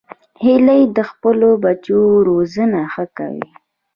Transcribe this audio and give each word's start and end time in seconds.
هیلۍ 0.43 0.81
د 0.97 0.99
خپلو 1.09 1.49
بچو 1.63 1.99
روزنه 2.27 2.79
ښه 2.93 3.05
کوي 3.17 3.45